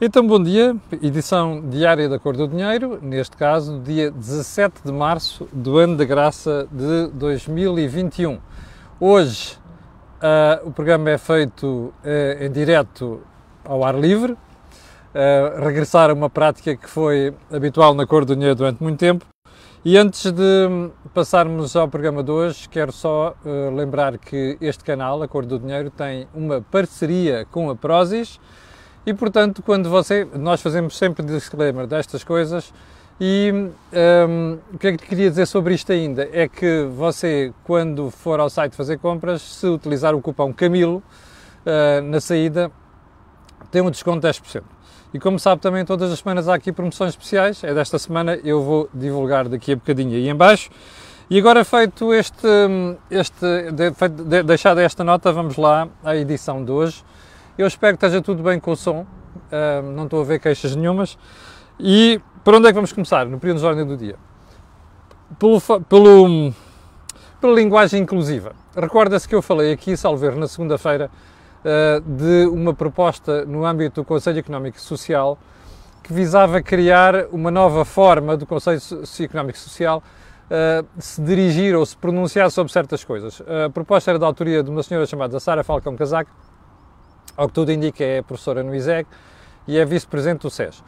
[0.00, 5.48] Então, bom dia, edição diária da Cor do Dinheiro, neste caso, dia 17 de março
[5.52, 8.40] do ano da graça de 2021.
[8.98, 9.56] Hoje
[10.16, 13.22] uh, o programa é feito uh, em direto
[13.64, 18.56] ao ar livre, uh, regressar a uma prática que foi habitual na Cor do Dinheiro
[18.56, 19.24] durante muito tempo.
[19.84, 23.34] E antes de passarmos ao programa de hoje, quero só
[23.76, 28.40] lembrar que este canal, a Cor do Dinheiro, tem uma parceria com a Prozis
[29.06, 30.26] e portanto, quando você.
[30.34, 32.72] Nós fazemos sempre disclaimer destas coisas.
[33.20, 36.28] E um, o que é que queria dizer sobre isto ainda?
[36.32, 41.00] É que você, quando for ao site fazer compras, se utilizar o cupom Camilo
[41.64, 42.72] uh, na saída,
[43.70, 44.62] tem um desconto de 10%.
[45.12, 47.62] E como sabe também, todas as semanas há aqui promoções especiais.
[47.62, 50.70] É desta semana, eu vou divulgar daqui a bocadinho aí em baixo.
[51.30, 52.48] E agora feito este,
[53.10, 53.90] este de,
[54.24, 57.04] de, deixada esta nota, vamos lá à edição de hoje.
[57.56, 59.06] Eu espero que esteja tudo bem com o som,
[59.94, 61.16] não estou a ver queixas nenhumas.
[61.78, 63.26] E para onde é que vamos começar?
[63.26, 64.16] No período de ordem do dia.
[65.38, 66.52] Pelo, pelo,
[67.40, 68.52] pela linguagem inclusiva.
[68.76, 71.08] Recorda-se que eu falei aqui, salver na segunda-feira,
[71.64, 75.38] uh, de uma proposta no âmbito do Conselho Económico e Social
[76.02, 78.80] que visava criar uma nova forma do Conselho
[79.20, 80.02] Económico e Social
[80.50, 83.40] uh, se dirigir ou se pronunciar sobre certas coisas.
[83.64, 86.30] A proposta era da autoria de uma senhora chamada Sara Falcão Casaco,
[87.36, 89.06] ao que tudo indica, é professora no ISEG
[89.66, 90.82] e é vice-presidente do SES.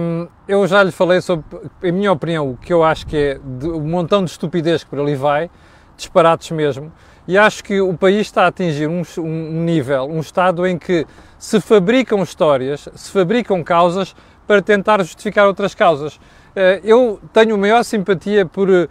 [0.00, 1.44] Um, eu já lhe falei sobre,
[1.82, 4.90] em minha opinião, o que eu acho que é de, um montão de estupidez que
[4.90, 5.50] por ali vai,
[5.96, 6.92] disparates mesmo,
[7.26, 11.06] e acho que o país está a atingir um, um nível, um estado em que
[11.38, 14.14] se fabricam histórias, se fabricam causas
[14.46, 16.16] para tentar justificar outras causas.
[16.16, 18.88] Uh, eu tenho maior simpatia por uh,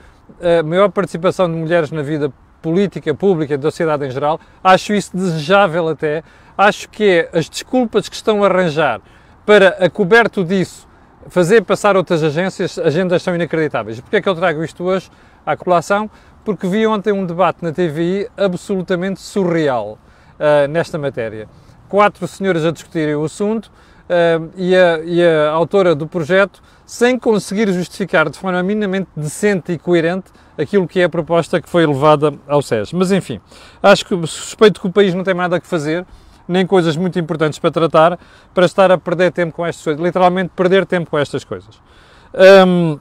[0.65, 5.89] maior participação de mulheres na vida política pública da sociedade em geral, acho isso desejável
[5.89, 6.23] até,
[6.57, 9.01] acho que é as desculpas que estão a arranjar
[9.45, 10.87] para, a coberto disso,
[11.27, 13.99] fazer passar outras agências, agendas são inacreditáveis.
[13.99, 15.09] Porquê é que eu trago isto hoje
[15.45, 16.09] à colação?
[16.43, 19.97] Porque vi ontem um debate na TVI absolutamente surreal
[20.39, 21.47] uh, nesta matéria.
[21.87, 27.17] Quatro senhoras a discutirem o assunto uh, e, a, e a autora do projeto sem
[27.17, 31.85] conseguir justificar de forma minimamente decente e coerente aquilo que é a proposta que foi
[31.85, 32.91] levada ao SES.
[32.93, 33.39] Mas enfim,
[33.81, 36.05] acho que suspeito que o país não tem nada a fazer
[36.47, 38.19] nem coisas muito importantes para tratar,
[38.53, 41.79] para estar a perder tempo com estas coisas, literalmente perder tempo com estas coisas.
[42.67, 42.99] Um,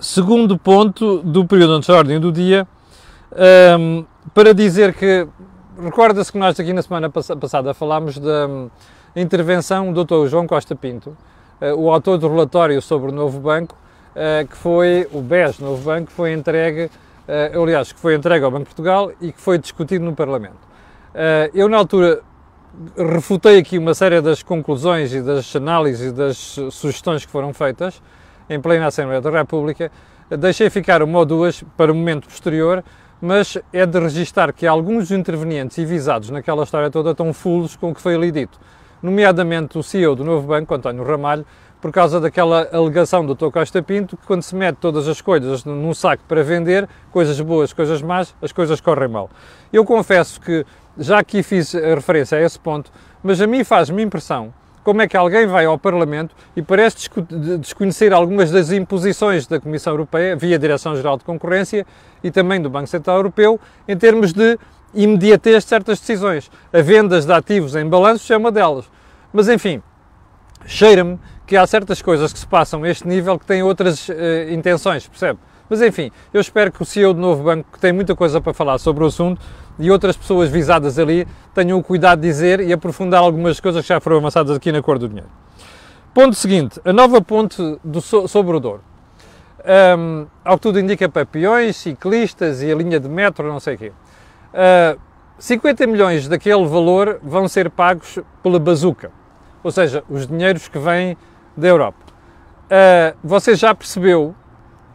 [0.00, 2.66] segundo ponto do período antes da ordem do dia,
[3.78, 5.26] um, para dizer que,
[5.82, 8.48] recorda-se que nós aqui na semana passada falámos da
[9.14, 10.26] intervenção do Dr.
[10.26, 11.16] João Costa Pinto,
[11.60, 13.76] uh, o autor do relatório sobre o novo banco,
[14.12, 18.50] uh, que foi, o BES Novo Banco, foi entregue, uh, aliás, que foi entregue ao
[18.50, 20.66] Banco de Portugal e que foi discutido no Parlamento.
[21.54, 22.22] eu, na altura,
[22.96, 26.36] refutei aqui uma série das conclusões e das análises e das
[26.70, 28.02] sugestões que foram feitas
[28.48, 29.90] em plena Assembleia da República.
[30.38, 32.84] Deixei ficar uma ou duas para o momento posterior,
[33.20, 37.90] mas é de registar que alguns intervenientes e visados naquela história toda estão fulos com
[37.90, 38.58] o que foi ali dito,
[39.02, 41.46] nomeadamente o CEO do Novo Banco, António Ramalho,
[41.80, 43.50] por causa daquela alegação do Dr.
[43.50, 47.72] Costa Pinto que quando se mete todas as coisas num saco para vender, coisas boas,
[47.72, 49.30] coisas más, as coisas correm mal.
[49.72, 50.64] Eu confesso que
[50.98, 52.90] já aqui fiz referência a esse ponto,
[53.22, 54.52] mas a mim faz-me impressão
[54.86, 57.10] como é que alguém vai ao Parlamento e parece
[57.58, 61.84] desconhecer algumas das imposições da Comissão Europeia, via Direção-Geral de Concorrência
[62.22, 63.58] e também do Banco Central Europeu,
[63.88, 64.56] em termos de
[64.94, 66.48] imediatez de certas decisões.
[66.72, 68.88] A vendas de ativos em balanços é uma delas.
[69.32, 69.82] Mas enfim,
[70.64, 71.18] cheira-me
[71.48, 74.12] que há certas coisas que se passam a este nível que têm outras uh,
[74.52, 75.40] intenções, percebe?
[75.68, 78.54] Mas enfim, eu espero que o CEO do novo banco, que tem muita coisa para
[78.54, 79.40] falar sobre o assunto,
[79.78, 83.88] e outras pessoas visadas ali tenham o cuidado de dizer e aprofundar algumas coisas que
[83.88, 85.28] já foram avançadas aqui na cor do dinheiro.
[86.14, 88.82] Ponto seguinte, a nova ponte do, sobre o Douro.
[89.98, 93.74] Um, ao que tudo indica para peões, ciclistas e a linha de metro, não sei
[93.74, 93.92] o quê.
[94.54, 94.98] Uh,
[95.38, 99.10] 50 milhões daquele valor vão ser pagos pela bazuca,
[99.62, 101.18] ou seja, os dinheiros que vêm
[101.56, 101.98] da Europa.
[102.64, 104.34] Uh, você já percebeu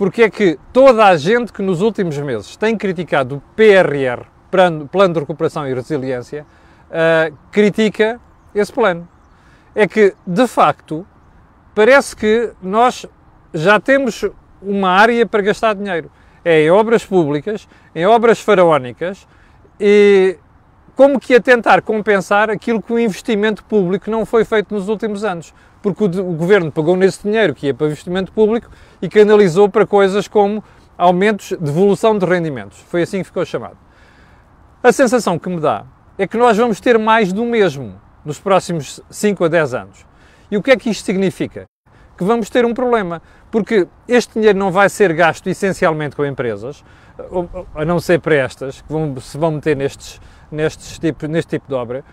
[0.02, 5.14] porque é que toda a gente que nos últimos meses tem criticado o PRR, Plano,
[5.14, 6.44] de Recuperação e Resiliência,
[6.90, 8.20] uh, critica
[8.56, 9.08] esse plano.
[9.76, 11.06] É que, de facto,
[11.76, 13.06] parece que nós
[13.54, 14.26] já temos
[14.60, 16.10] uma área para gastar dinheiro.
[16.44, 19.28] É em obras públicas, em obras faraónicas
[19.80, 20.36] e
[20.96, 25.24] como que a tentar compensar aquilo que o investimento público não foi feito nos últimos
[25.24, 25.54] anos.
[25.80, 28.68] Porque o, o governo pagou nesse dinheiro que ia para investimento público
[29.02, 30.64] e canalizou para coisas como
[30.98, 32.80] aumentos de devolução de rendimentos.
[32.88, 33.78] Foi assim que ficou chamado.
[34.84, 35.84] A sensação que me dá
[36.18, 40.06] é que nós vamos ter mais do mesmo nos próximos 5 a 10 anos.
[40.50, 41.66] E o que é que isto significa?
[42.18, 46.84] Que vamos ter um problema, porque este dinheiro não vai ser gasto essencialmente com empresas,
[47.74, 50.22] a não ser para estas, que vão, se vão meter nestes,
[50.52, 52.04] nestes tipo, neste tipo de obra,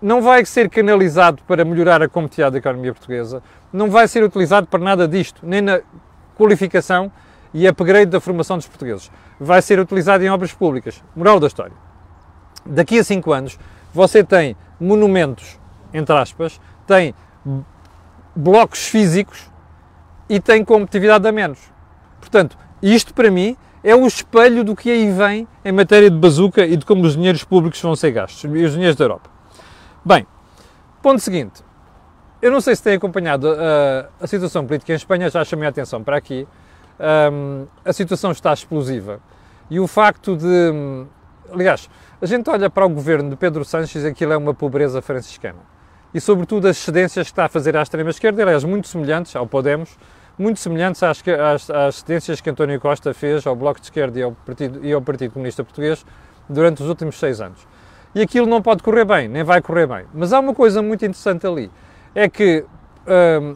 [0.00, 3.42] não vai ser canalizado para melhorar a competitividade da economia portuguesa,
[3.72, 5.80] não vai ser utilizado para nada disto, nem na
[6.36, 7.10] qualificação
[7.54, 9.10] e upgrade da formação dos portugueses.
[9.38, 11.02] Vai ser utilizado em obras públicas.
[11.14, 11.74] Moral da história.
[12.64, 13.58] Daqui a 5 anos,
[13.92, 15.58] você tem monumentos,
[15.92, 17.14] entre aspas, tem
[18.34, 19.50] blocos físicos
[20.28, 21.58] e tem competitividade a menos.
[22.20, 26.64] Portanto, isto para mim é o espelho do que aí vem em matéria de bazuca
[26.64, 29.28] e de como os dinheiros públicos vão ser gastos, e os dinheiros da Europa.
[30.04, 30.26] Bem,
[31.02, 31.62] ponto seguinte.
[32.42, 35.70] Eu não sei se têm acompanhado uh, a situação política em Espanha, já chamei a
[35.70, 36.44] atenção para aqui.
[37.32, 39.20] Um, a situação está explosiva.
[39.70, 41.06] E o facto de.
[41.52, 41.88] Aliás,
[42.20, 45.60] a gente olha para o governo de Pedro Sánchez e aquilo é uma pobreza franciscana.
[46.12, 49.96] E, sobretudo, as cedências que está a fazer à extrema-esquerda, aliás, muito semelhantes ao Podemos,
[50.36, 54.22] muito semelhantes às, às, às cedências que António Costa fez ao Bloco de Esquerda e
[54.22, 56.04] ao, Partido, e ao Partido Comunista Português
[56.48, 57.64] durante os últimos seis anos.
[58.16, 60.06] E aquilo não pode correr bem, nem vai correr bem.
[60.12, 61.70] Mas há uma coisa muito interessante ali,
[62.14, 62.64] é que
[63.40, 63.54] um,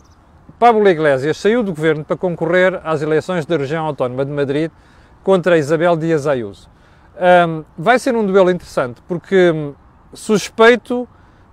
[0.58, 4.70] Pablo Iglesias saiu do governo para concorrer às eleições da região autónoma de Madrid
[5.22, 6.68] contra Isabel Dias Ayuso.
[7.48, 9.74] Um, vai ser um duelo interessante, porque um,
[10.14, 11.08] suspeito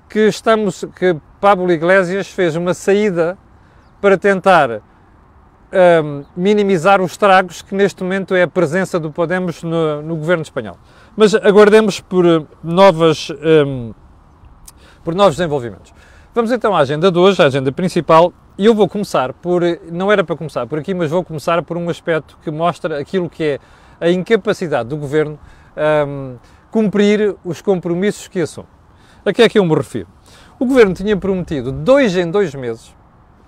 [0.10, 3.38] que estamos que Pablo Iglesias fez uma saída
[4.00, 4.82] para tentar
[6.02, 10.44] um, minimizar os estragos que neste momento é a presença do Podemos no, no governo
[10.44, 10.78] espanhol.
[11.16, 13.30] Mas aguardemos por eh, novas
[13.66, 13.94] um,
[15.04, 15.94] por novos desenvolvimentos.
[16.35, 20.12] Vamos então à agenda de hoje, à agenda principal, e eu vou começar por, não
[20.12, 23.44] era para começar por aqui, mas vou começar por um aspecto que mostra aquilo que
[23.44, 23.59] é
[24.01, 25.38] a incapacidade do governo
[26.07, 26.38] um,
[26.71, 28.68] cumprir os compromissos que assume.
[29.24, 30.07] A que é que eu me refiro?
[30.57, 32.95] O governo tinha prometido, dois em dois meses,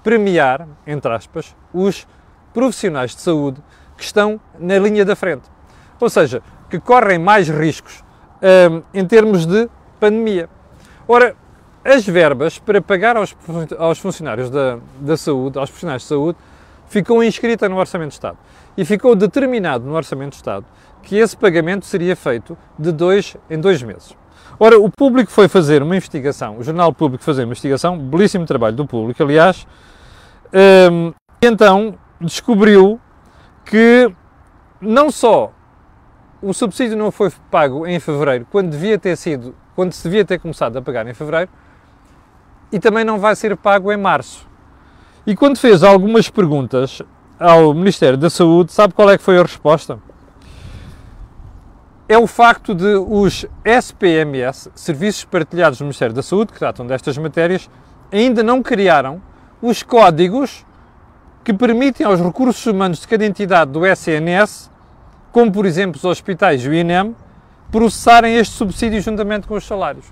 [0.03, 2.07] premiar, entre aspas, os
[2.53, 3.63] profissionais de saúde
[3.97, 5.49] que estão na linha da frente.
[5.99, 8.03] Ou seja, que correm mais riscos
[8.71, 9.67] um, em termos de
[9.99, 10.47] pandemia.
[11.07, 11.35] Ora,
[11.85, 13.35] as verbas para pagar aos,
[13.77, 16.37] aos funcionários da, da saúde, aos profissionais de saúde,
[16.87, 18.37] ficou inscrita no Orçamento de Estado.
[18.75, 20.65] E ficou determinado no Orçamento de Estado
[21.03, 24.17] que esse pagamento seria feito de dois em dois meses.
[24.59, 28.75] Ora, o público foi fazer uma investigação, o Jornal Público fazer uma investigação, belíssimo trabalho
[28.75, 29.67] do público, aliás,
[30.91, 32.99] um, e então descobriu
[33.65, 34.11] que
[34.81, 35.51] não só
[36.41, 40.39] o subsídio não foi pago em fevereiro, quando devia ter sido, quando se devia ter
[40.39, 41.51] começado a pagar em fevereiro,
[42.71, 44.47] e também não vai ser pago em março.
[45.25, 47.01] E quando fez algumas perguntas
[47.39, 49.99] ao Ministério da Saúde, sabe qual é que foi a resposta?
[52.07, 57.17] É o facto de os SPMS, Serviços Partilhados do Ministério da Saúde, que tratam destas
[57.17, 57.69] matérias,
[58.11, 59.21] ainda não criaram
[59.61, 60.63] os códigos
[61.43, 64.69] que permitem aos recursos humanos de cada entidade do SNS,
[65.31, 67.15] como por exemplo os hospitais e o INEM,
[67.71, 70.05] processarem este subsídio juntamente com os salários.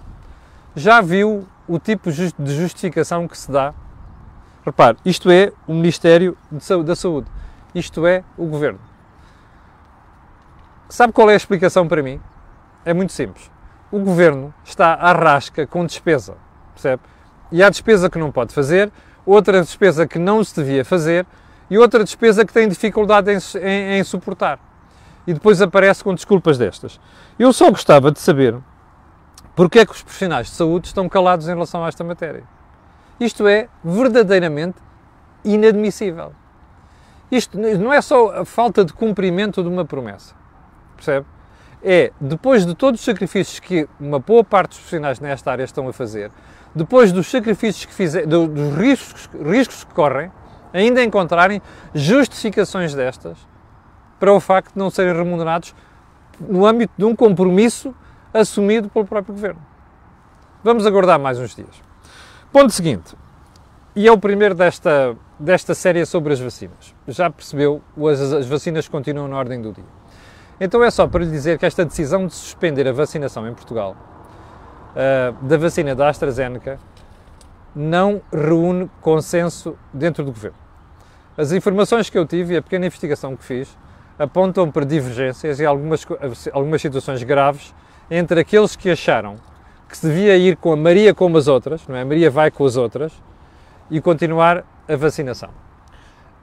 [0.76, 3.74] Já viu o tipo de justificação que se dá?
[4.66, 6.38] Repare, isto é o Ministério
[6.86, 7.28] da Saúde,
[7.76, 8.80] isto é o Governo.
[10.90, 12.20] Sabe qual é a explicação para mim?
[12.86, 13.52] É muito simples.
[13.92, 16.36] O Governo está à rasca com despesa,
[16.74, 17.02] percebe?
[17.52, 18.92] E há despesa que não pode fazer,
[19.26, 21.26] outra despesa que não se devia fazer
[21.70, 24.60] e outra despesa que tem dificuldade em, em, em suportar.
[25.26, 27.00] E depois aparece com desculpas destas.
[27.40, 28.56] Eu só gostava de saber
[29.56, 32.44] porque é que os profissionais de saúde estão calados em relação a esta matéria.
[33.20, 34.78] Isto é verdadeiramente
[35.44, 36.34] inadmissível.
[37.32, 40.36] Isto não é só a falta de cumprimento de uma promessa,
[40.96, 41.26] percebe?
[41.82, 45.88] É, depois de todos os sacrifícios que uma boa parte dos profissionais nesta área estão
[45.88, 46.32] a fazer,
[46.74, 50.32] depois dos sacrifícios que fizeram, dos riscos, riscos que correm,
[50.72, 51.62] ainda encontrarem
[51.94, 53.38] justificações destas
[54.20, 55.76] para o facto de não serem remunerados
[56.40, 57.94] no âmbito de um compromisso
[58.34, 59.62] assumido pelo próprio governo.
[60.64, 61.82] Vamos aguardar mais uns dias.
[62.52, 63.16] Ponto seguinte,
[63.96, 66.96] e é o primeiro desta, desta série sobre as vacinas.
[67.08, 69.84] Já percebeu, as, as vacinas continuam na ordem do dia.
[70.60, 73.96] Então é só para lhe dizer que esta decisão de suspender a vacinação em Portugal
[74.96, 76.80] uh, da vacina da AstraZeneca
[77.76, 80.58] não reúne consenso dentro do governo.
[81.36, 83.78] As informações que eu tive e a pequena investigação que fiz
[84.18, 86.06] apontam para divergências e algumas,
[86.52, 87.74] algumas situações graves
[88.16, 89.38] entre aqueles que acharam
[89.90, 92.02] que se devia ir com a Maria como as outras, não é?
[92.02, 93.12] A Maria vai com as outras
[93.90, 95.50] e continuar a vacinação.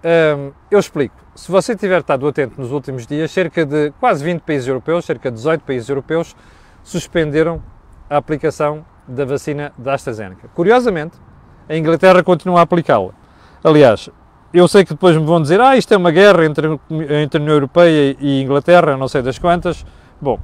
[0.05, 1.15] Um, eu explico.
[1.35, 5.31] Se você tiver estado atento nos últimos dias, cerca de quase 20 países europeus, cerca
[5.31, 6.35] de 18 países europeus,
[6.83, 7.63] suspenderam
[8.09, 10.49] a aplicação da vacina da AstraZeneca.
[10.55, 11.17] Curiosamente,
[11.69, 13.13] a Inglaterra continua a aplicá-la.
[13.63, 14.11] Aliás,
[14.53, 16.67] eu sei que depois me vão dizer, ah, isto é uma guerra entre,
[17.23, 19.87] entre a União Europeia e Inglaterra, não sei das quantas.
[20.21, 20.41] Bom,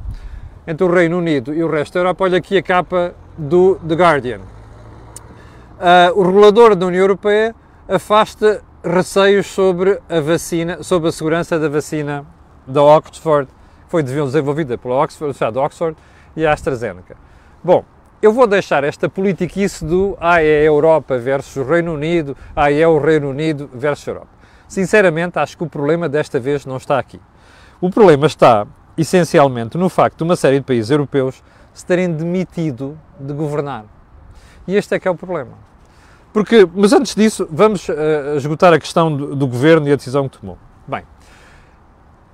[0.67, 3.95] entre o Reino Unido e o resto da Europa, olha aqui a capa do The
[3.95, 4.41] Guardian.
[4.41, 7.55] Uh, o regulador da União Europeia
[7.89, 12.25] afasta receios sobre a vacina, sobre a segurança da vacina
[12.67, 13.49] da Oxford,
[13.89, 15.97] foi desenvolvida pela Oxford, da Oxford
[16.37, 17.17] e a AstraZeneca.
[17.63, 17.85] Bom,
[18.21, 22.99] eu vou deixar esta politiquice do ah, é Europa versus Reino Unido, ah, é o
[22.99, 24.29] Reino Unido versus Europa.
[24.67, 27.21] Sinceramente, acho que o problema desta vez não está aqui.
[27.81, 32.99] O problema está, essencialmente, no facto de uma série de países europeus se terem demitido
[33.21, 33.85] de governar.
[34.67, 35.53] E este é que é o problema.
[36.33, 40.29] Porque, mas antes disso, vamos uh, esgotar a questão do, do governo e a decisão
[40.29, 40.59] que tomou.
[40.87, 41.05] Bem,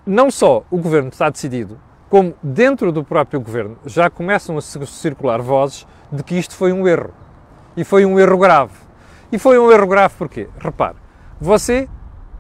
[0.04, 1.78] não só o governo está decidido,
[2.08, 6.86] como dentro do próprio governo já começam a circular vozes de que isto foi um
[6.86, 7.10] erro.
[7.76, 8.74] E foi um erro grave.
[9.30, 10.48] E foi um erro grave porquê?
[10.58, 10.96] Repare,
[11.40, 11.88] você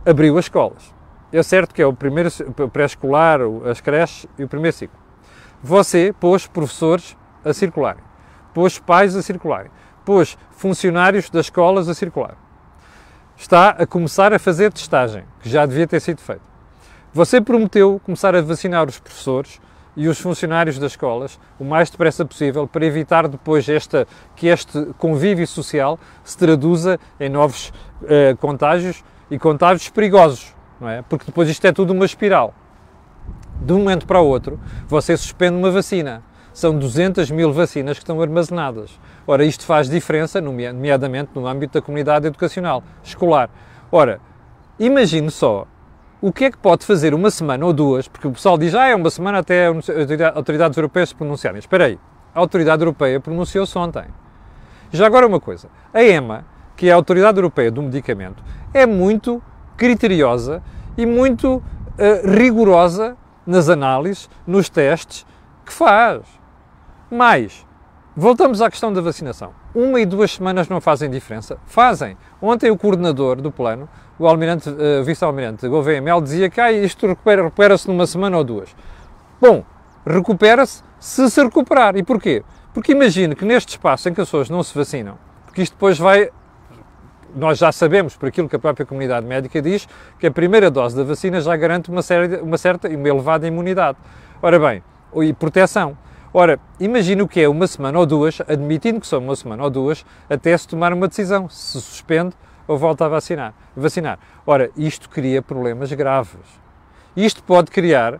[0.04, 0.92] abriu as escolas.
[1.32, 2.30] É certo que é o primeiro
[2.70, 4.98] pré-escolar, as creches e o primeiro ciclo.
[5.62, 8.02] Você pôs professores a circularem,
[8.52, 9.70] pôs pais a circularem,
[10.04, 12.36] pôs funcionários das escolas a circular.
[13.36, 16.42] Está a começar a fazer testagem, que já devia ter sido feito.
[17.14, 19.60] Você prometeu começar a vacinar os professores
[19.96, 24.86] e os funcionários das escolas o mais depressa possível para evitar depois esta, que este
[24.98, 27.72] convívio social se traduza em novos
[28.04, 31.02] eh, contágios e contágios perigosos, não é?
[31.02, 32.52] Porque depois isto é tudo uma espiral.
[33.60, 34.58] De um momento para o outro,
[34.88, 36.22] você suspende uma vacina.
[36.52, 38.90] São 200 mil vacinas que estão armazenadas.
[39.26, 43.48] Ora, isto faz diferença, nomeadamente no âmbito da comunidade educacional, escolar.
[43.90, 44.20] Ora,
[44.78, 45.66] imagine só
[46.20, 48.88] o que é que pode fazer uma semana ou duas, porque o pessoal diz, ah,
[48.88, 49.88] é uma semana até as
[50.34, 51.58] autoridades europeias se pronunciarem.
[51.58, 51.98] Espera aí,
[52.34, 54.04] a autoridade europeia pronunciou-se ontem.
[54.90, 56.44] Já agora uma coisa, a EMA,
[56.76, 58.42] que é a autoridade europeia do medicamento,
[58.74, 59.42] é muito
[59.76, 60.62] criteriosa
[60.96, 61.62] e muito uh,
[62.28, 65.26] rigorosa nas análises, nos testes
[65.64, 66.22] que faz.
[67.10, 67.66] Mais,
[68.16, 69.52] voltamos à questão da vacinação.
[69.74, 71.58] Uma e duas semanas não fazem diferença?
[71.66, 72.16] Fazem.
[72.40, 77.06] Ontem o coordenador do plano o almirante, uh, vice-almirante Gouveia Mel dizia que ah, isto
[77.06, 78.74] recupera-se recupera numa semana ou duas.
[79.40, 79.64] Bom,
[80.06, 81.96] recupera-se se se recuperar.
[81.96, 82.44] E porquê?
[82.72, 85.98] Porque imagine que neste espaço em que as pessoas não se vacinam, porque isto depois
[85.98, 86.30] vai.
[87.34, 90.96] Nós já sabemos, por aquilo que a própria comunidade médica diz, que a primeira dose
[90.96, 93.96] da vacina já garante uma, série, uma certa e uma elevada imunidade.
[94.42, 94.82] Ora bem,
[95.16, 95.96] e proteção.
[96.34, 99.70] Ora, imagine o que é uma semana ou duas, admitindo que são uma semana ou
[99.70, 102.34] duas, até se tomar uma decisão, se suspende
[102.66, 103.54] ou volta a vacinar.
[103.76, 104.18] vacinar.
[104.46, 106.60] Ora, isto cria problemas graves.
[107.14, 108.18] Isto pode criar,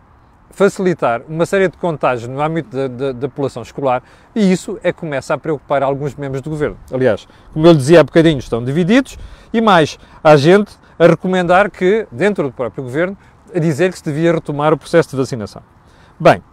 [0.53, 4.03] facilitar uma série de contágios no âmbito da, da, da, população escolar
[4.35, 6.77] e isso é que começa a preocupar alguns membros do governo.
[6.91, 9.17] Aliás, como eu lhe dizia há bocadinho, estão divididos
[9.51, 13.17] e mais, há gente a recomendar que, dentro do próprio governo,
[13.53, 15.63] a dizer que se devia retomar o processo de vacinação.
[16.19, 16.43] Bem,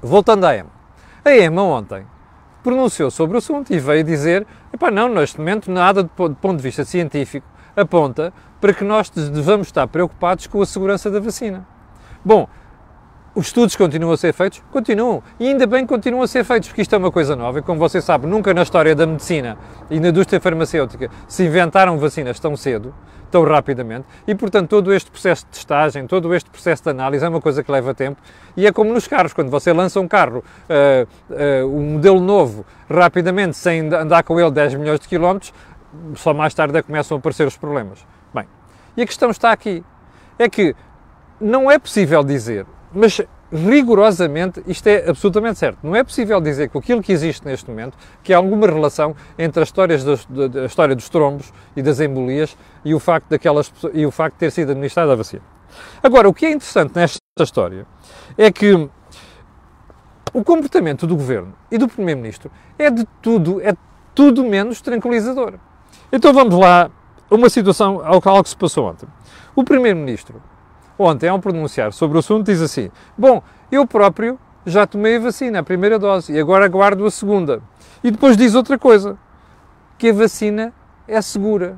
[0.00, 0.70] voltando à EMA.
[1.24, 2.06] A EMA ontem
[2.62, 6.62] pronunciou sobre o assunto e veio dizer: epá, não, neste momento nada do ponto de
[6.62, 11.66] vista científico aponta para que nós devamos estar preocupados com a segurança da vacina.
[12.24, 12.48] Bom,
[13.40, 14.62] os estudos continuam a ser feitos?
[14.70, 15.22] Continuam.
[15.40, 17.58] E ainda bem que continuam a ser feitos, porque isto é uma coisa nova.
[17.58, 19.56] E como você sabe, nunca na história da medicina
[19.88, 22.94] e na indústria farmacêutica se inventaram vacinas tão cedo,
[23.30, 24.04] tão rapidamente.
[24.26, 27.64] E, portanto, todo este processo de testagem, todo este processo de análise é uma coisa
[27.64, 28.20] que leva tempo.
[28.54, 32.66] E é como nos carros, quando você lança um carro, uh, uh, um modelo novo,
[32.90, 35.54] rapidamente, sem andar com ele 10 milhões de quilómetros,
[36.14, 38.04] só mais tarde é começam a aparecer os problemas.
[38.34, 38.44] Bem,
[38.98, 39.82] e a questão está aqui.
[40.38, 40.76] É que
[41.40, 43.20] não é possível dizer mas
[43.52, 45.78] rigorosamente isto é absolutamente certo.
[45.82, 49.62] Não é possível dizer que aquilo que existe neste momento, que há alguma relação entre
[49.62, 50.26] as histórias dos,
[50.62, 54.40] a história dos trombos e das embolias e o, facto daquelas, e o facto de
[54.40, 55.42] ter sido administrada a vacina.
[56.02, 57.86] Agora, o que é interessante nesta história
[58.36, 58.88] é que
[60.32, 63.74] o comportamento do governo e do primeiro-ministro é de tudo, é
[64.14, 65.54] tudo menos tranquilizador.
[66.12, 66.90] Então vamos lá
[67.30, 69.08] uma situação ao que se passou ontem.
[69.54, 70.40] O primeiro-ministro
[71.02, 75.60] ontem, ao pronunciar sobre o assunto, diz assim: Bom, eu próprio já tomei a vacina,
[75.60, 77.62] a primeira dose, e agora aguardo a segunda.
[78.04, 79.18] E depois diz outra coisa:
[79.98, 80.72] que a vacina
[81.08, 81.76] é segura.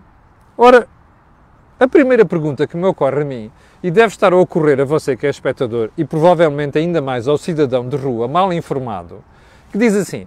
[0.57, 0.87] Ora,
[1.79, 3.51] a primeira pergunta que me ocorre a mim,
[3.83, 7.39] e deve estar a ocorrer a você que é espectador, e provavelmente ainda mais ao
[7.39, 9.23] cidadão de rua mal informado,
[9.71, 10.27] que diz assim: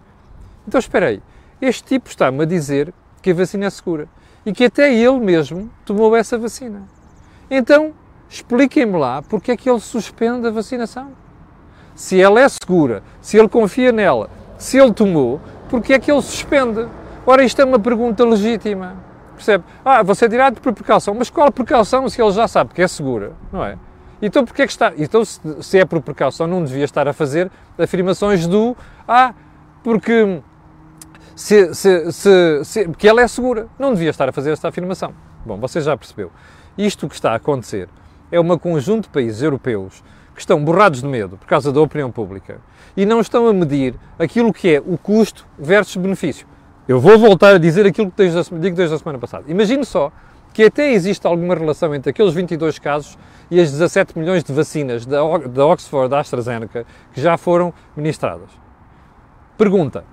[0.68, 1.22] então espera aí,
[1.62, 4.08] este tipo está-me a dizer que a vacina é segura
[4.46, 6.84] e que até ele mesmo tomou essa vacina.
[7.50, 7.94] Então,
[8.30, 11.12] Expliquem-me lá porque é que ele suspende a vacinação.
[11.94, 15.40] Se ela é segura, se ele confia nela, se ele tomou,
[15.70, 16.88] porque é que ele suspende?
[17.26, 18.96] Ora, isto é uma pergunta legítima.
[19.36, 19.64] Percebe?
[19.84, 23.34] Ah, você dirá de precaução, mas qual precaução se ele já sabe que é segura,
[23.52, 23.78] não é?
[24.22, 24.94] Então, porque é que está?
[24.98, 28.76] Então, se, se é por precaução, não devia estar a fazer afirmações do
[29.08, 29.34] ah,
[29.84, 30.42] porque
[31.36, 33.68] se, se, se, se, porque ela é segura.
[33.78, 35.14] Não devia estar a fazer esta afirmação.
[35.46, 36.32] Bom, você já percebeu.
[36.78, 37.90] Isto que está a acontecer
[38.32, 40.04] é um conjunto de países europeus
[40.34, 42.60] que estão borrados de medo por causa da opinião pública
[42.96, 46.46] e não estão a medir aquilo que é o custo versus benefício.
[46.88, 49.46] Eu vou voltar a dizer aquilo que desde digo desde a semana passada.
[49.48, 50.12] Imagine só
[50.54, 53.18] que até existe alguma relação entre aqueles 22 casos
[53.50, 58.50] e as 17 milhões de vacinas da, da Oxford, da AstraZeneca, que já foram ministradas.
[59.58, 60.06] Pergunta: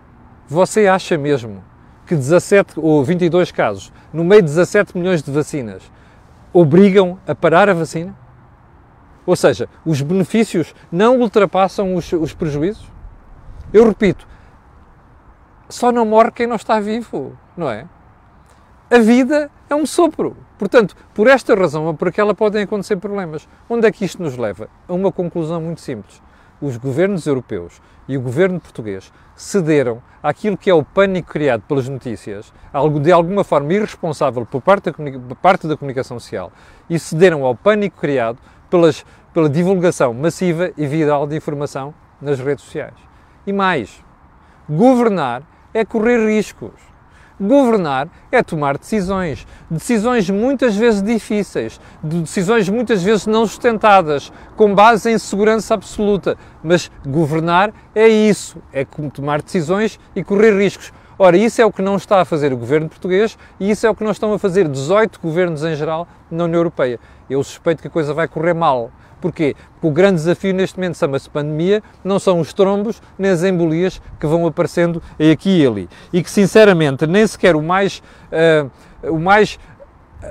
[0.49, 1.62] você acha mesmo
[2.07, 5.83] que 17 ou 22 casos, no meio de 17 milhões de vacinas,
[6.52, 8.14] obrigam a parar a vacina?
[9.25, 12.90] Ou seja, os benefícios não ultrapassam os, os prejuízos?
[13.73, 14.26] Eu repito,
[15.68, 17.87] só não morre quem não está vivo, não é?
[18.90, 20.37] A vida é um sopro.
[20.59, 23.49] Portanto, por esta razão ou por aquela podem acontecer problemas.
[23.68, 24.68] Onde é que isto nos leva?
[24.87, 26.23] A uma conclusão muito simples.
[26.62, 31.88] Os governos europeus e o governo português cederam àquilo que é o pânico criado pelas
[31.88, 36.52] notícias, algo de alguma forma irresponsável por parte da, por parte da comunicação social,
[36.88, 38.38] e cederam ao pânico criado
[38.71, 39.04] pelas,
[39.35, 42.95] pela divulgação massiva e viral de informação nas redes sociais.
[43.45, 44.00] E mais,
[44.71, 45.42] governar
[45.75, 46.91] é correr riscos.
[47.42, 55.11] Governar é tomar decisões, decisões muitas vezes difíceis, decisões muitas vezes não sustentadas, com base
[55.11, 56.38] em segurança absoluta.
[56.62, 60.92] Mas governar é isso, é tomar decisões e correr riscos.
[61.18, 63.90] Ora, isso é o que não está a fazer o governo português e isso é
[63.90, 67.00] o que não estão a fazer 18 governos em geral na União Europeia.
[67.28, 68.92] Eu suspeito que a coisa vai correr mal.
[69.22, 69.54] Porquê?
[69.74, 74.02] Porque o grande desafio neste momento chama-se pandemia, não são os trombos nem as embolias
[74.18, 75.00] que vão aparecendo
[75.32, 75.88] aqui e ali.
[76.12, 78.02] E que, sinceramente, nem sequer o mais,
[78.32, 79.60] uh, o mais
[80.22, 80.26] uh,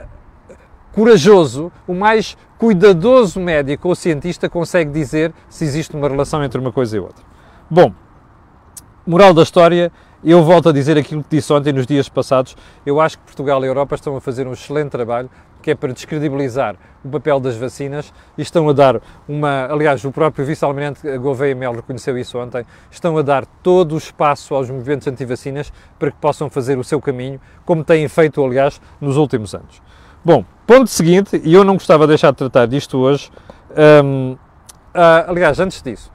[0.91, 6.71] corajoso, o mais cuidadoso médico ou cientista consegue dizer se existe uma relação entre uma
[6.71, 7.23] coisa e outra.
[7.69, 7.93] Bom,
[9.07, 9.89] moral da história,
[10.21, 12.57] eu volto a dizer aquilo que disse ontem nos dias passados.
[12.85, 15.29] Eu acho que Portugal e a Europa estão a fazer um excelente trabalho
[15.61, 20.11] que é para descredibilizar o papel das vacinas e estão a dar uma, aliás, o
[20.11, 25.07] próprio vice-almirante Gouveia Mel reconheceu isso ontem, estão a dar todo o espaço aos movimentos
[25.07, 29.81] anti-vacinas para que possam fazer o seu caminho, como têm feito, aliás, nos últimos anos.
[30.23, 33.31] Bom, ponto seguinte, e eu não gostava de deixar de tratar disto hoje,
[34.03, 34.37] hum,
[34.93, 36.11] ah, aliás, antes disso,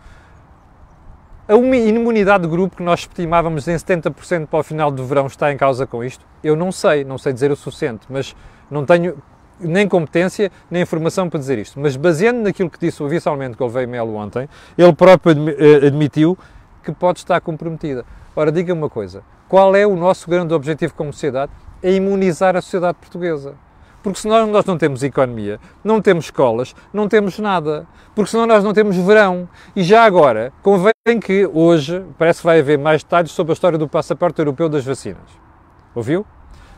[1.49, 5.53] a imunidade de grupo que nós estimávamos em 70% para o final do verão está
[5.53, 6.27] em causa com isto?
[6.43, 8.35] Eu não sei, não sei dizer o suficiente, mas
[8.69, 9.17] não tenho
[9.61, 11.79] nem competência, nem informação para dizer isto.
[11.81, 16.37] Mas baseando naquilo que disse o vice-almirante Gouveia Melo ontem, ele próprio eh, admitiu
[16.83, 18.05] que pode estar comprometida.
[18.35, 21.53] Ora, diga-me uma coisa, qual é o nosso grande objetivo como sociedade?
[21.83, 23.55] É imunizar a sociedade portuguesa.
[24.03, 27.87] Porque senão nós não temos economia, não temos escolas, não temos nada.
[28.15, 29.49] Porque senão nós não temos verão.
[29.75, 33.77] E já agora, convém que hoje, parece que vai haver mais detalhes sobre a história
[33.77, 35.29] do passaporte europeu das vacinas.
[35.93, 36.25] Ouviu?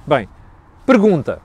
[0.06, 0.26] Bem,
[0.86, 1.42] pergunta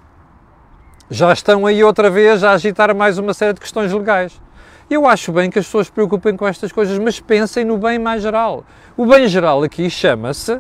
[1.09, 4.41] já estão aí outra vez a agitar mais uma série de questões legais.
[4.89, 7.99] Eu acho bem que as pessoas se preocupem com estas coisas, mas pensem no bem
[7.99, 8.63] mais geral.
[8.95, 10.59] O bem geral aqui chama-se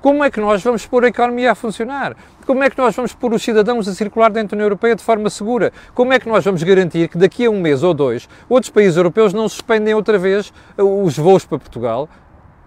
[0.00, 2.16] como é que nós vamos pôr a economia a funcionar?
[2.46, 5.02] Como é que nós vamos pôr os cidadãos a circular dentro da União Europeia de
[5.02, 5.72] forma segura?
[5.94, 8.96] Como é que nós vamos garantir que daqui a um mês ou dois outros países
[8.96, 12.08] europeus não suspendem outra vez os voos para Portugal,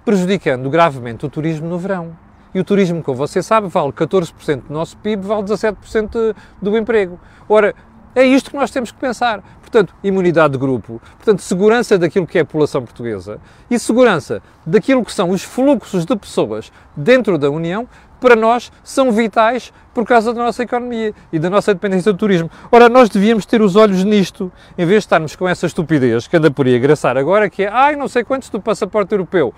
[0.04, 2.29] prejudicando gravemente o turismo no verão?
[2.54, 7.20] E o turismo, como você sabe, vale 14% do nosso PIB, vale 17% do emprego.
[7.48, 7.76] Ora,
[8.16, 9.44] é isto que nós temos que pensar.
[9.62, 15.06] Portanto, imunidade de grupo, portanto, segurança daquilo que é a população portuguesa e segurança daquilo
[15.06, 17.88] que são os fluxos de pessoas dentro da União,
[18.20, 22.50] para nós são vitais por causa da nossa economia e da nossa dependência do turismo.
[22.72, 26.36] Ora, nós devíamos ter os olhos nisto, em vez de estarmos com essa estupidez que
[26.36, 29.54] anda por aí a agora, que é, ai, não sei quantos do passaporte europeu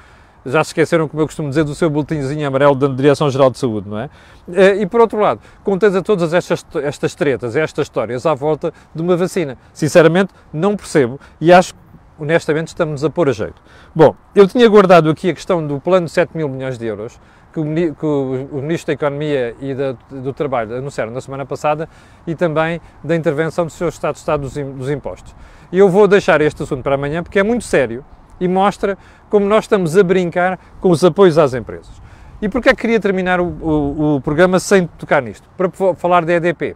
[0.46, 3.90] já se esqueceram, como eu costumo dizer, do seu boletimzinho amarelo da Direção-Geral de Saúde,
[3.90, 4.10] não é?
[4.54, 9.02] Eh, e por outro lado, contens todas estas, estas tretas, estas histórias à volta de
[9.02, 9.58] uma vacina.
[9.74, 11.74] Sinceramente, não percebo e acho
[12.20, 13.60] honestamente, estamos a pôr a jeito.
[13.96, 17.20] Bom, eu tinha guardado aqui a questão do plano de 7 mil milhões de euros,
[17.52, 21.90] que o, que o Ministro da Economia e da, do Trabalho anunciaram na semana passada
[22.28, 23.88] e também da intervenção do Sr.
[23.88, 25.36] Estado de Estado dos, dos Impostos.
[25.72, 28.06] E eu vou deixar este assunto para amanhã porque é muito sério
[28.42, 28.98] e mostra
[29.30, 32.02] como nós estamos a brincar com os apoios às empresas.
[32.42, 35.48] E porquê é que queria terminar o, o, o programa sem tocar nisto?
[35.56, 36.76] Para falar da EDP.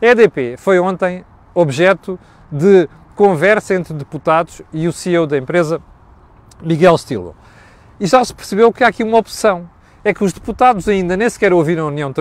[0.00, 1.22] A EDP foi ontem
[1.54, 2.18] objeto
[2.50, 5.82] de conversa entre deputados e o CEO da empresa,
[6.62, 7.36] Miguel Stilo.
[8.00, 9.68] E já se percebeu que há aqui uma opção.
[10.02, 12.12] é que os deputados ainda nem sequer ouviram a, União,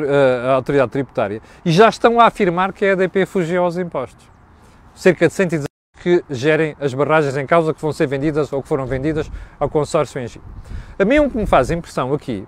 [0.46, 4.30] a Autoridade Tributária e já estão a afirmar que a EDP fugiu aos impostos.
[4.94, 5.71] Cerca de 110
[6.02, 9.70] que gerem as barragens em causa que vão ser vendidas ou que foram vendidas ao
[9.70, 10.42] consórcio Engie.
[10.98, 12.44] A mim o que me faz impressão aqui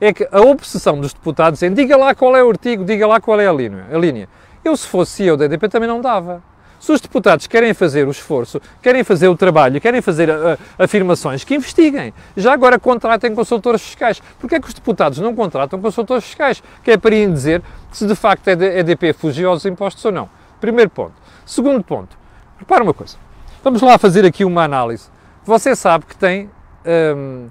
[0.00, 3.20] é que a obsessão dos deputados em diga lá qual é o artigo, diga lá
[3.20, 3.86] qual é a linha.
[3.92, 4.28] A linha.
[4.64, 6.42] Eu, se fosse CEO da EDP, também não dava.
[6.80, 11.44] Se os deputados querem fazer o esforço, querem fazer o trabalho, querem fazer uh, afirmações,
[11.44, 12.12] que investiguem.
[12.36, 14.20] Já agora contratem consultores fiscais.
[14.38, 16.62] Porquê é que os deputados não contratam consultores fiscais?
[16.82, 20.28] Que é para irem dizer se de facto a EDP fugiu aos impostos ou não.
[20.60, 21.14] Primeiro ponto.
[21.46, 22.25] Segundo ponto.
[22.58, 23.16] Repara uma coisa.
[23.62, 25.08] Vamos lá fazer aqui uma análise.
[25.44, 26.50] Você sabe que tem
[26.84, 27.50] um, uh,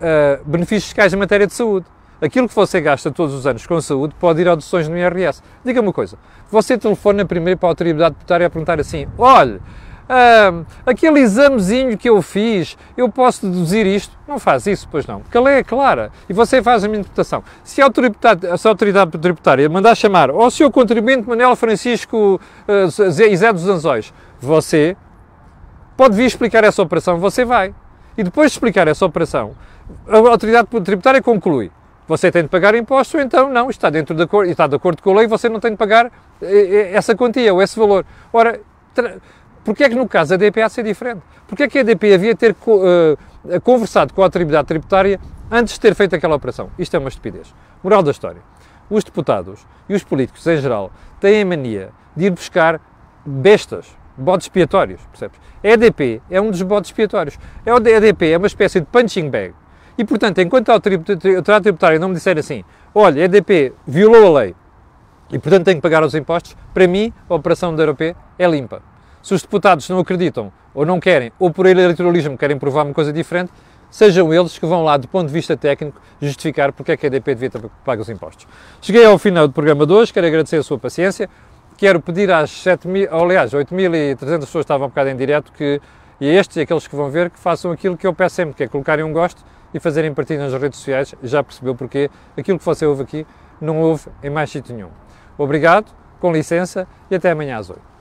[0.00, 1.86] eh, benefícios fiscais em matéria de saúde
[2.20, 5.42] aquilo que você gasta todos os anos com saúde pode ir a deduções no IRS.
[5.64, 6.16] Diga-me uma coisa,
[6.50, 9.60] você telefona primeiro para a autoridade tributária a perguntar assim, olha,
[10.08, 14.16] ah, aquele examezinho que eu fiz, eu posso deduzir isto?
[14.26, 17.00] Não faz isso, pois não, porque a lei é clara e você faz a minha
[17.00, 17.42] interpretação.
[17.64, 23.52] Se a autoridade, a autoridade tributária mandar chamar ao seu contribuinte Manuel Francisco uh, Zé
[23.52, 24.96] dos Anzóis, você
[25.96, 27.74] pode vir explicar essa operação, você vai.
[28.16, 29.52] E depois de explicar essa operação,
[30.08, 31.70] a autoridade tributária conclui
[32.08, 35.10] você tem de pagar impostos, então não, está dentro de acordo, está de acordo com
[35.10, 36.06] a lei, você não tem de pagar
[36.40, 38.06] eh, eh, essa quantia ou esse valor.
[38.32, 38.60] Ora,
[39.64, 41.22] porquê é que no caso da DP há de ser diferente?
[41.48, 45.18] Porquê é que a DP havia ter uh, conversado com a autoridade tributária
[45.50, 46.70] antes de ter feito aquela operação?
[46.78, 47.52] Isto é uma estupidez.
[47.82, 48.40] Moral da história.
[48.88, 52.80] Os deputados e os políticos em geral têm a mania de ir buscar
[53.24, 55.38] bestas, bodes expiatórios, percebes?
[55.62, 57.38] A EDP é um dos bodes expiatórios.
[57.66, 59.54] A EDP é uma espécie de punching bag
[59.98, 64.40] e, portanto, enquanto a autoridade tributária não me disser assim, olha, a EDP violou a
[64.40, 64.54] lei
[65.30, 68.80] e, portanto, tem que pagar os impostos, para mim, a operação da Europe é limpa.
[69.22, 73.12] Se os deputados não acreditam ou não querem, ou por eleitoralismo querem provar uma coisa
[73.12, 73.50] diferente,
[73.90, 77.08] sejam eles que vão lá, do ponto de vista técnico, justificar porque é que a
[77.08, 77.50] EDP devia
[77.84, 78.46] pago os impostos.
[78.80, 81.28] Cheguei ao final do programa de hoje, quero agradecer a sua paciência,
[81.76, 85.80] quero pedir às 7 mil, aliás, 8.300 pessoas estavam um bocado em direto, que,
[86.20, 88.64] e estes e aqueles que vão ver, que façam aquilo que eu peço sempre, que
[88.64, 92.64] é colocarem um gosto e fazerem partilha nas redes sociais, já percebeu porque aquilo que
[92.64, 93.26] você ouve aqui
[93.60, 94.90] não ouve em mais sítio nenhum.
[95.36, 97.95] Obrigado, com licença e até amanhã às 8.